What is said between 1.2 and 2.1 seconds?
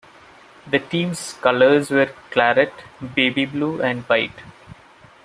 colors